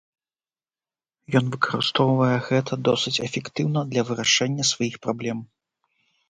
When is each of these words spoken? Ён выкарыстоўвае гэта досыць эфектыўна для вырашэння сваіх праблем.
Ён 1.39 1.45
выкарыстоўвае 1.55 2.37
гэта 2.47 2.73
досыць 2.89 3.13
эфектыўна 3.27 3.79
для 3.91 4.01
вырашэння 4.09 4.63
сваіх 4.73 4.95
праблем. 5.07 5.37